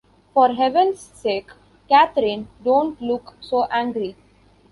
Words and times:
For 0.33 0.51
heaven’s 0.53 0.99
sake, 0.99 1.51
Catherine, 1.87 2.47
don’t 2.63 2.99
look 3.03 3.35
so 3.39 3.65
angry! 3.65 4.15